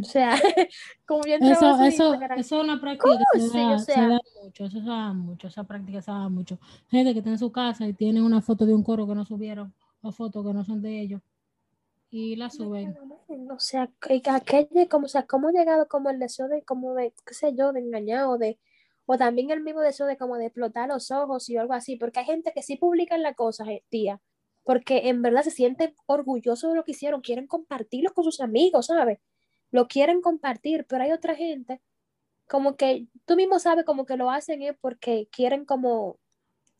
[0.00, 0.34] o sea,
[1.06, 4.08] como entraba Eso, eso, Instagram, eso es una práctica que se da, o se sea-
[4.08, 6.58] da mucho, eso se da mucho, esa práctica se da mucho.
[6.88, 9.24] Gente que está en su casa y tiene una foto de un coro que no
[9.24, 11.20] subieron, o fotos que no son de ellos,
[12.10, 12.96] y la suben.
[13.50, 16.62] O sea, que- que aquella, como, o sea, cómo ha llegado como el deseo de,
[16.62, 18.58] como de, qué sé yo, de engañar o de,
[19.04, 22.20] o también el mismo deseo de como de explotar los ojos y algo así, porque
[22.20, 24.20] hay gente que sí publican las cosas, eh, tía,
[24.64, 28.86] porque en verdad se sienten orgullosos de lo que hicieron, quieren compartirlo con sus amigos,
[28.86, 29.18] ¿sabes?
[29.70, 31.80] Lo quieren compartir, pero hay otra gente
[32.46, 36.18] como que tú mismo sabes como que lo hacen es porque quieren como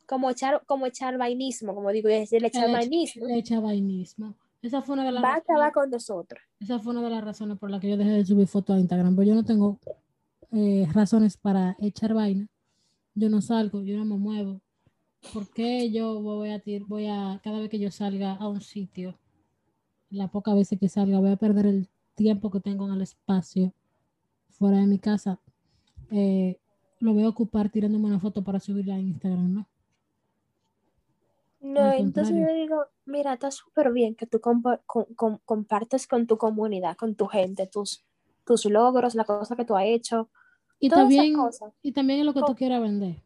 [0.07, 4.35] como echar como echar vainismo, como digo, es el echar El vainismo, el echabainismo.
[4.63, 6.43] Esa fue una de las va a acabar razones, con nosotros.
[6.61, 8.79] esa fue una de las razones por las que yo dejé de subir fotos a
[8.79, 9.79] Instagram, porque yo no tengo
[10.53, 12.49] eh, razones para echar vaina.
[13.15, 14.61] Yo no salgo, yo no me muevo.
[15.33, 19.19] ¿Por qué yo voy a voy a cada vez que yo salga a un sitio,
[20.11, 23.73] la poca veces que salga, voy a perder el tiempo que tengo en el espacio
[24.51, 25.39] fuera de mi casa?
[26.11, 26.59] eh,
[27.01, 29.67] lo voy a ocupar tirándome una foto para subirla a Instagram, ¿no?
[31.61, 36.27] No, entonces yo digo, mira, está súper bien que tú compa- com- com- compartes con
[36.27, 38.05] tu comunidad, con tu gente, tus,
[38.45, 40.29] tus logros, la cosa que tú has hecho,
[40.79, 41.35] Y también,
[41.83, 43.17] y también es lo que tú quieras vender.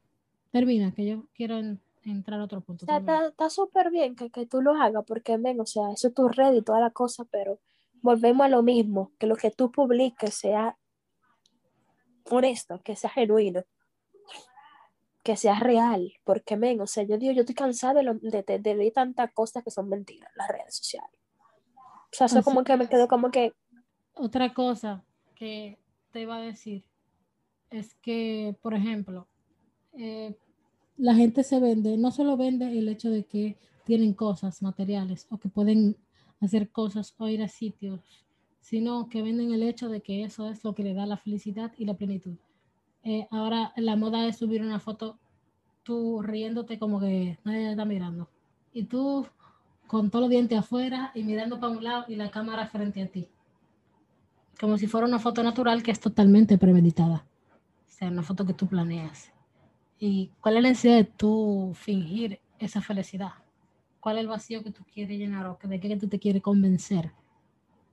[0.53, 2.87] Termina, que yo quiero en- entrar a otro punto.
[2.87, 6.09] O sea, está súper bien que, que tú lo hagas, porque, ven, o sea, eso
[6.09, 7.59] es tu red y toda la cosa, pero
[8.03, 10.77] volvemos a lo mismo, que lo que tú publiques sea
[12.31, 13.63] honesto, que sea genuino,
[15.23, 18.43] que sea real, porque, ven, o sea, yo digo, yo estoy cansada de, lo- de,
[18.43, 21.11] de, de ver tantas cosas que son mentiras en las redes sociales.
[21.77, 23.53] O sea, eso como que me quedo como que,
[24.15, 25.79] Otra cosa que
[26.11, 26.85] te iba a decir
[27.71, 29.29] es que, por ejemplo,
[29.93, 30.37] eh,
[30.97, 35.39] la gente se vende, no solo vende el hecho de que tienen cosas materiales o
[35.39, 35.97] que pueden
[36.41, 38.01] hacer cosas o ir a sitios,
[38.61, 41.73] sino que venden el hecho de que eso es lo que le da la felicidad
[41.77, 42.37] y la plenitud.
[43.03, 45.19] Eh, ahora la moda es subir una foto
[45.83, 48.29] tú riéndote como que nadie está mirando
[48.75, 49.27] y tú
[49.87, 53.09] con todos los dientes afuera y mirando para un lado y la cámara frente a
[53.09, 53.27] ti
[54.61, 57.25] como si fuera una foto natural que es totalmente premeditada.
[57.89, 59.33] O sea, una foto que tú planeas.
[59.99, 63.33] ¿Y cuál es la necesidad de tú fingir esa felicidad?
[64.01, 67.13] ¿Cuál es el vacío que tú quieres llenar o de qué tú te quieres convencer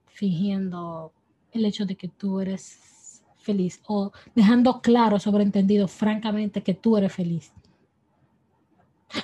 [0.08, 1.12] fingiendo
[1.52, 7.14] el hecho de que tú eres feliz o dejando claro, sobreentendido, francamente, que tú eres
[7.14, 7.52] feliz?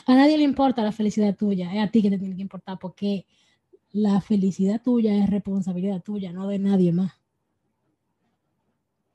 [0.06, 2.78] A nadie le importa la felicidad tuya, es a ti que te tiene que importar
[2.80, 3.26] porque
[3.92, 7.14] la felicidad tuya es responsabilidad tuya, no de nadie más.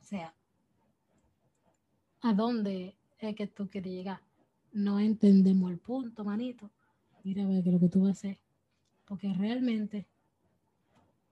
[0.00, 0.34] O sea,
[2.22, 4.20] ¿a dónde es que tú quieres llegar?
[4.72, 6.70] No entendemos el punto, manito.
[7.24, 8.38] Mira qué es lo que tú vas a hacer.
[9.06, 10.06] Porque realmente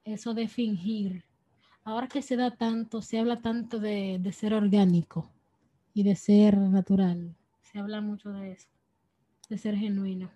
[0.05, 1.25] eso de fingir,
[1.85, 5.31] ahora que se da tanto, se habla tanto de, de ser orgánico
[5.95, 8.69] y de ser natural, se habla mucho de eso
[9.49, 10.31] de ser genuino.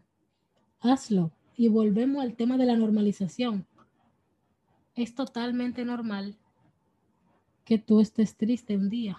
[0.80, 3.66] Hazlo y volvemos al tema de la normalización.
[4.94, 6.36] Es totalmente normal
[7.64, 9.18] que tú estés triste un día.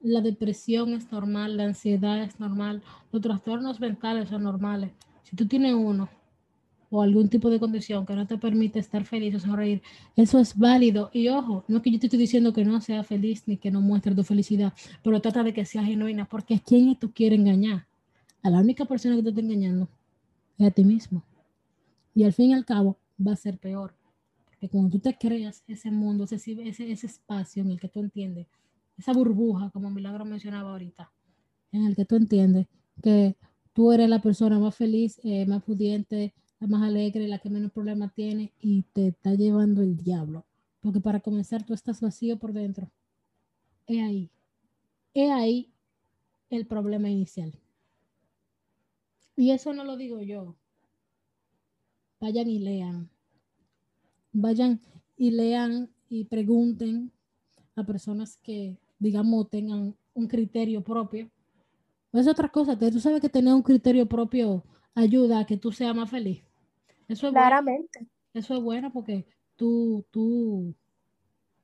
[0.00, 4.92] La depresión es normal, la ansiedad es normal, los trastornos mentales son normales.
[5.28, 6.08] Si tú tienes uno
[6.90, 9.82] o algún tipo de condición que no te permite estar feliz o sonreír,
[10.16, 11.10] eso es válido.
[11.12, 13.70] Y ojo, no es que yo te estoy diciendo que no sea feliz ni que
[13.70, 17.38] no muestre tu felicidad, pero trata de que sea genuina, porque ¿a quién tú quieres
[17.38, 17.88] engañar?
[18.42, 19.88] a la única persona que te está engañando
[20.58, 21.22] es a ti mismo.
[22.14, 23.94] Y al fin y al cabo va a ser peor.
[24.46, 28.00] Porque cuando tú te creas ese mundo, ese, ese, ese espacio en el que tú
[28.00, 28.46] entiendes,
[28.96, 31.12] esa burbuja, como Milagro mencionaba ahorita,
[31.70, 32.66] en el que tú entiendes
[33.02, 33.36] que
[33.78, 37.70] tú eres la persona más feliz, eh, más pudiente, la más alegre, la que menos
[37.70, 40.44] problemas tiene y te está llevando el diablo.
[40.80, 42.90] Porque para comenzar tú estás vacío por dentro.
[43.86, 44.30] He ahí.
[45.14, 45.70] He ahí
[46.50, 47.52] el problema inicial.
[49.36, 50.56] Y eso no lo digo yo.
[52.18, 53.08] Vayan y lean.
[54.32, 54.80] Vayan
[55.16, 57.12] y lean y pregunten
[57.76, 61.30] a personas que, digamos, tengan un criterio propio.
[62.18, 65.94] Es otra cosa, tú sabes que tener un criterio propio ayuda a que tú seas
[65.94, 66.44] más feliz.
[67.06, 68.00] Eso es Claramente.
[68.00, 68.10] Bueno.
[68.34, 69.26] Eso es bueno porque
[69.56, 70.74] tú, tú,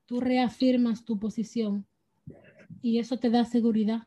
[0.06, 1.86] tú reafirmas tu posición
[2.82, 4.06] y eso te da seguridad.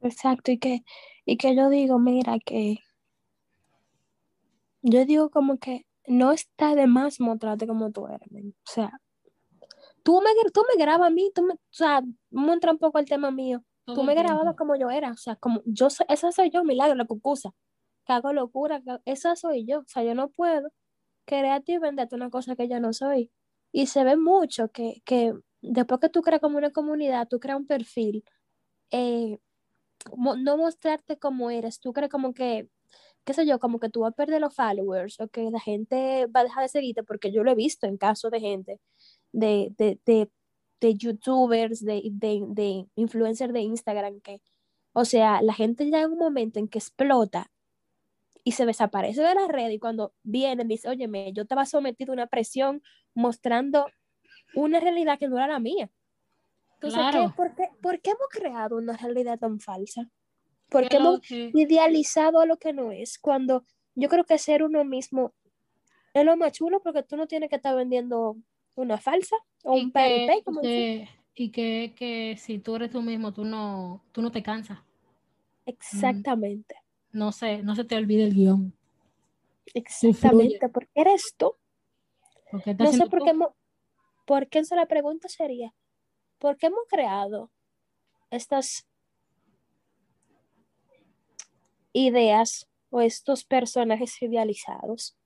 [0.00, 0.84] Exacto, y que,
[1.24, 2.78] y que yo digo, mira, que
[4.82, 8.92] yo digo como que no está de más mostrarte como tú eres, o sea,
[10.02, 13.06] tú me, tú me grabas a mí, tú me, o sea, muestra un poco el
[13.06, 16.50] tema mío, tú me grababas como yo era, o sea, como yo soy, esa soy
[16.50, 17.52] yo, milagro, la cucusa,
[18.04, 20.70] que hago locura, esa soy yo, o sea, yo no puedo
[21.26, 23.30] crearte y venderte una cosa que yo no soy.
[23.72, 27.58] Y se ve mucho que, que después que tú creas como una comunidad, tú creas
[27.58, 28.24] un perfil,
[28.90, 29.38] eh,
[30.16, 32.68] no mostrarte como eres, tú crees como que,
[33.24, 36.26] qué sé yo, como que tú vas a perder los followers o que la gente
[36.28, 38.80] va a dejar de seguirte, porque yo lo he visto en casos de gente,
[39.32, 40.30] de, de,
[40.80, 44.40] de youtubers, de, de, de influencers de Instagram, que,
[44.92, 47.50] o sea, la gente llega en un momento en que explota
[48.44, 52.14] y se desaparece de la red y cuando vienen dice, óyeme, yo estaba sometido a
[52.14, 52.82] una presión
[53.14, 53.86] mostrando
[54.54, 55.90] una realidad que no era la mía.
[56.74, 57.54] Entonces, por,
[58.00, 60.08] qué, hemos creado una realidad tan falsa?
[60.68, 63.18] ¿Por qué hemos idealizado a lo que no es?
[63.18, 65.34] Cuando yo creo que ser uno mismo
[66.12, 68.36] es lo más chulo porque tú no tienes que estar vendiendo
[68.74, 74.02] una falsa un PRP, como Y que, que si tú eres tú mismo, tú no,
[74.12, 74.78] tú no te cansas.
[75.66, 76.76] Exactamente.
[77.10, 78.72] no sé, no se te olvide el guion.
[79.74, 81.54] Exactamente, porque eres tú.
[82.52, 83.32] no sé por qué,
[84.24, 85.74] por qué la pregunta sería,
[86.38, 87.50] ¿por qué hemos creado
[88.30, 88.86] estas
[91.92, 95.16] ideas o estos personajes idealizados?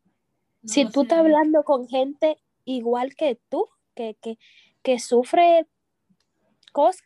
[0.65, 3.69] si tú estás hablando con gente igual que tú,
[4.01, 4.39] que, que,
[4.83, 5.67] que sufre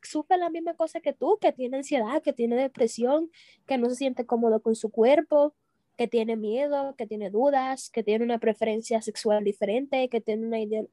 [0.03, 3.31] sufre la misma cosa que tú, que tiene ansiedad, que tiene depresión,
[3.67, 5.55] que no se siente cómodo con su cuerpo,
[5.97, 10.61] que tiene miedo, que tiene dudas, que tiene una preferencia sexual diferente, que tiene una
[10.61, 10.85] idea...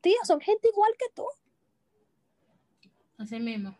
[0.00, 1.24] Tío, son gente igual que tú.
[3.18, 3.76] Así mismo.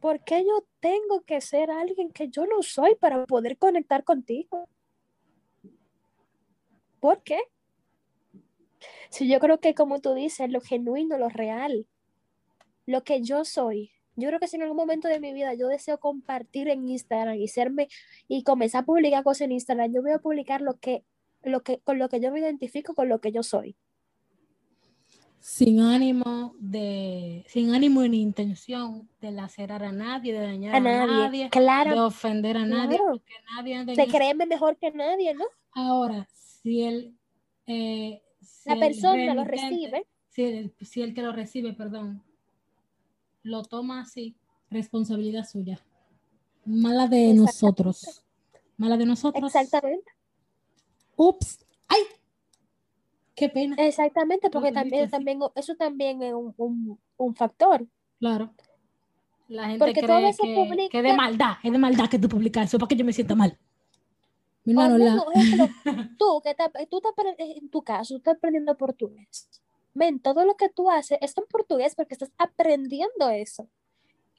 [0.00, 4.68] ¿Por qué yo tengo que ser alguien que yo no soy para poder conectar contigo?
[7.00, 7.38] ¿Por qué?
[9.10, 11.86] Si yo creo que como tú dices, lo genuino, lo real,
[12.86, 15.66] lo que yo soy, yo creo que si en algún momento de mi vida yo
[15.68, 17.88] deseo compartir en Instagram y serme
[18.28, 21.04] y comenzar a publicar cosas en Instagram, yo voy a publicar lo que,
[21.42, 23.76] lo que, con lo que yo me identifico, con lo que yo soy.
[25.40, 31.50] Sin ánimo de, sin ánimo ni intención de lacerar a nadie, de dañar a, nadie,
[31.50, 32.98] de ofender a nadie,
[33.94, 35.44] Se cree mejor que nadie, ¿no?
[35.72, 36.26] Ahora,
[36.62, 37.14] si él
[37.66, 38.22] eh,
[38.66, 42.22] la persona lo recibe, si el, si el que lo recibe, perdón,
[43.42, 44.36] lo toma así,
[44.70, 45.80] responsabilidad suya.
[46.64, 48.24] Mala de nosotros.
[48.76, 49.54] Mala de nosotros.
[49.54, 50.10] Exactamente.
[51.16, 51.64] Ups.
[51.88, 52.00] ¡Ay!
[53.34, 53.76] Qué pena.
[53.78, 57.86] Exactamente, porque que también, también eso también es un, un, un factor.
[58.18, 58.52] Claro.
[59.48, 62.18] La gente Porque todo cree se que, publica- que de maldad, es de maldad que
[62.18, 63.58] tú publicas eso para que yo me sienta mal.
[64.64, 65.68] Mi hermano, O la- menos, ejemplo,
[66.18, 69.48] tú que estás- tú estás apre- en tu caso, tú estás aprendiendo portugués.
[69.92, 73.68] Men, todo lo que tú haces es en portugués porque estás aprendiendo eso.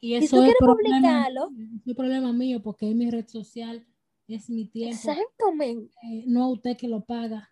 [0.02, 1.50] y si eso tú es quieres problema, publicarlo-
[1.82, 3.86] es un problema mío porque es mi red social,
[4.28, 5.90] es mi tiempo, Exacto, men.
[6.04, 7.52] eh, no a usted que lo paga.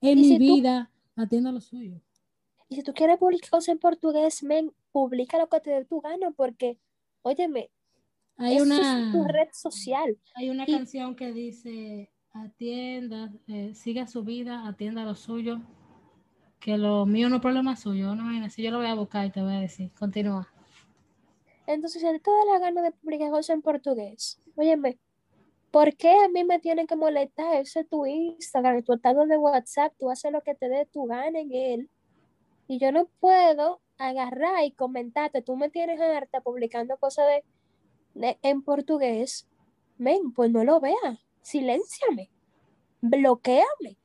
[0.00, 2.00] Es mi si tú- vida, atienda lo suyo.
[2.68, 6.00] Y si tú quieres publicar cosas en portugués, men, publica lo que te dé tu
[6.00, 6.78] gana porque,
[7.22, 7.70] óyeme,
[8.38, 10.18] Hay eso una, es tu red social.
[10.34, 15.60] hay una y- canción que dice, atienda, eh, siga su vida, atienda lo suyo,
[16.60, 19.30] que lo mío no es problema suyo, no si yo lo voy a buscar y
[19.30, 20.48] te voy a decir, continúa.
[21.66, 24.98] Entonces, si a ti te da la gana de publicar cosas en portugués, óyeme,
[25.70, 27.56] ¿por qué a mí me tienen que molestar?
[27.60, 31.06] Ese es tu Instagram, tu estado de WhatsApp, tú haces lo que te dé tu
[31.06, 31.90] gana en él.
[32.68, 37.44] Y yo no puedo agarrar y comentarte, tú me tienes harta publicando cosas de, de-
[38.14, 39.46] en portugués.
[39.98, 42.30] Men, pues no lo veas, silénciame,
[43.00, 43.96] bloqueame.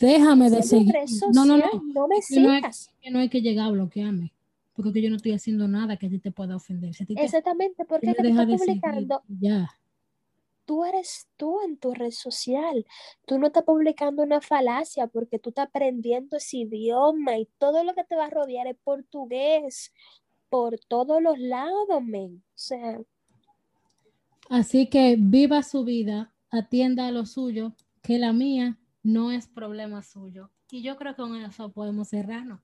[0.00, 0.92] Déjame de seguir.
[0.92, 1.92] red No, no, social, no.
[1.94, 2.90] no me que no hay- sigas.
[3.00, 4.32] que no hay que llegar a bloquearme,
[4.74, 6.94] porque que yo no estoy haciendo nada que a ti te pueda ofender.
[6.94, 9.68] Si te, Exactamente, porque dejas estás publicando ya.
[10.66, 12.86] tú eres tú en tu red social.
[13.26, 17.94] Tú no estás publicando una falacia porque tú estás aprendiendo ese idioma y todo lo
[17.94, 19.92] que te va a rodear es portugués
[20.48, 22.36] por todos los lados, men.
[22.36, 23.00] O sea,
[24.50, 30.02] Así que viva su vida, atienda a lo suyo, que la mía no es problema
[30.02, 30.50] suyo.
[30.70, 32.60] Y yo creo que con eso podemos cerrarnos.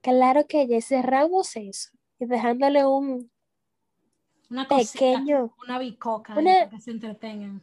[0.00, 3.30] claro que ya cerramos eso y dejándole un
[4.50, 7.62] Una cosita, pequeño, una bicoca Una- para que se entretengan.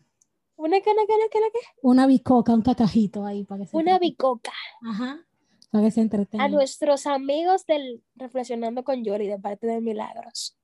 [0.56, 3.92] una que, una que, una que, una bicoca, un cacajito ahí para que se una
[3.94, 4.10] entretengan.
[4.10, 4.52] bicoca
[4.84, 5.26] Ajá,
[5.72, 6.52] para que se a entretengan.
[6.52, 10.58] nuestros amigos del Reflexionando con Yoli de parte de Milagros.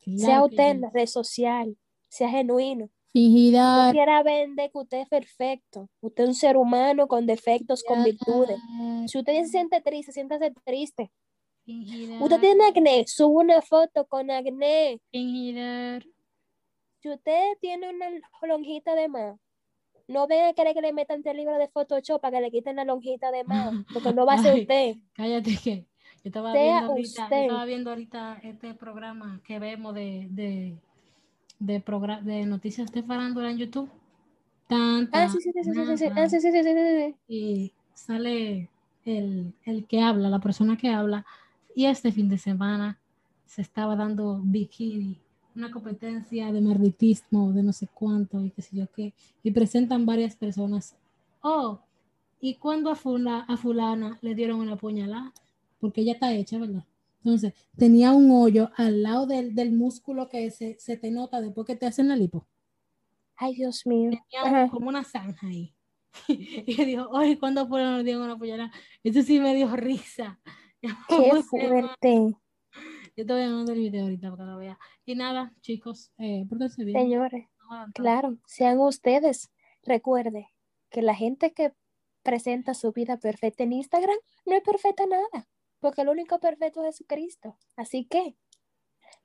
[0.00, 1.76] Claro sea usted en la red social,
[2.08, 2.88] sea genuino.
[3.12, 3.86] Fingida.
[3.86, 5.88] No quiera vender que usted es perfecto.
[6.00, 8.56] Usted es un ser humano con defectos, con virtudes.
[9.06, 11.10] Si usted se siente triste, siéntase triste.
[11.64, 12.22] Fingida.
[12.22, 15.00] Usted tiene acné, suba una foto con acné.
[15.10, 16.00] Fingida.
[17.02, 18.06] Si usted tiene una
[18.42, 19.36] lonjita de más,
[20.06, 22.76] no venga a querer que le metan el libro de Photoshop para que le quiten
[22.76, 24.60] la lonjita de más, porque no va a ser Ay.
[24.62, 24.94] usted.
[25.14, 25.86] Cállate que
[26.22, 30.78] yo estaba viendo ahorita, yo estaba viendo ahorita este programa que vemos de, de,
[31.60, 31.84] de,
[32.24, 33.90] de noticias de farándula en YouTube.
[34.68, 36.04] Tan, Ah, sí, sí, sí, sí, sí, sí, sí.
[36.04, 36.74] tan, Ah, sí, sí, sí, sí, sí,
[37.12, 37.16] sí.
[37.28, 38.68] y sale
[39.04, 41.24] el, el que habla, la persona que habla,
[41.74, 42.98] y este fin de semana
[43.46, 45.18] se estaba dando bikini,
[45.54, 49.12] una competencia de marditismo, de no sé cuánto, y qué sé yo qué,
[49.42, 50.96] y presentan varias personas.
[51.42, 51.80] Oh,
[52.40, 55.32] ¿y cuando a, fula- a fulana le dieron una puñalada?
[55.80, 56.84] Porque ella está hecha, ¿verdad?
[57.24, 61.66] Entonces, tenía un hoyo al lado del, del músculo que se, se te nota después
[61.66, 62.46] que te hacen la lipo
[63.36, 64.10] Ay, Dios mío.
[64.10, 65.74] tenía un- como una zanja ahí.
[66.66, 68.72] Y digo, oye, ¿cuándo fueron nos dieron una puñalada?
[69.02, 70.38] Eso sí me dio risa.
[71.08, 72.34] Qué fuerte,
[73.16, 74.78] Yo te voy a mandar el video ahorita para que lo veas.
[75.04, 76.98] Y nada, chicos, eh, pórtense bien.
[76.98, 77.46] señores.
[77.70, 77.86] No.
[77.94, 79.50] Claro, sean ustedes.
[79.82, 80.48] Recuerde
[80.90, 81.72] que la gente que
[82.22, 84.16] presenta su vida perfecta en Instagram
[84.46, 85.48] no es perfecta nada,
[85.80, 87.56] porque el único perfecto es Jesucristo.
[87.76, 88.36] Así que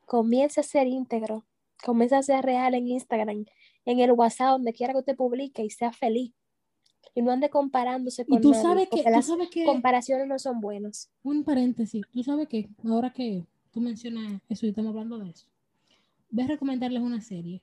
[0.06, 1.46] comience a ser íntegro,
[1.84, 3.46] comience a ser real en Instagram,
[3.86, 6.34] en el WhatsApp, donde quiera que usted publique y sea feliz.
[7.14, 10.28] Y no ande comparándose con Y tú nadie, sabes que, tú las sabes que, comparaciones
[10.28, 11.10] no son buenas.
[11.24, 15.46] un paréntesis, tú sabes que ahora que tú mencionas eso y estamos hablando de eso,
[16.30, 17.62] voy a recomendarles una serie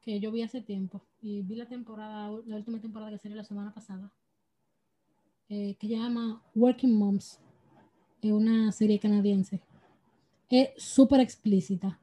[0.00, 3.42] que yo vi hace tiempo y vi la temporada, la última temporada que salió la
[3.42, 4.12] semana pasada,
[5.48, 7.38] eh, que se llama Working Moms,
[8.20, 9.60] es una serie canadiense.
[10.48, 11.98] Es súper explícita.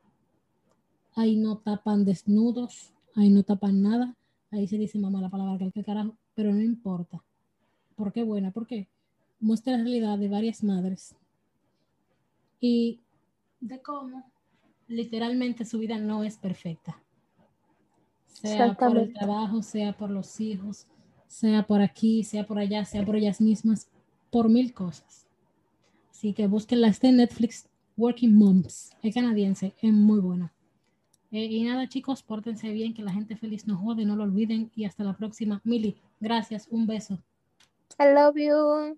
[1.16, 4.16] Ahí no tapan desnudos, ahí no tapan nada,
[4.52, 7.24] ahí se dice mamá la palabra que el carajo, pero no importa.
[7.96, 8.52] ¿Por qué buena?
[8.52, 8.88] Porque
[9.40, 11.16] muestra la realidad de varias madres
[12.60, 13.02] y
[13.60, 14.32] de cómo
[14.88, 17.02] literalmente su vida no es perfecta.
[18.26, 20.88] Sea por el trabajo, sea por los hijos,
[21.34, 23.88] sea por aquí, sea por allá, sea por ellas mismas,
[24.30, 25.26] por mil cosas.
[26.12, 27.66] Así que búsquenla, está en Netflix,
[27.98, 30.54] Working Moms, es canadiense, es muy buena.
[31.32, 34.70] Eh, y nada, chicos, pórtense bien, que la gente feliz no jode, no lo olviden.
[34.76, 35.60] Y hasta la próxima.
[35.64, 37.18] Mili, gracias, un beso.
[38.00, 38.96] I love you.